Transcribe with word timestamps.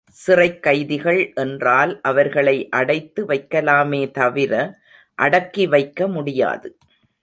சிறைக் 0.09 0.63
கைதிகள் 0.63 1.31
என்றால் 1.33 2.01
அவர்களை 2.01 2.69
அடைத்து 2.69 3.25
வைக்கலாமே 3.25 4.11
தவிர 4.11 4.53
அடக்கி 5.15 5.67
வைக்க 5.67 6.07
முடியாது. 6.07 6.77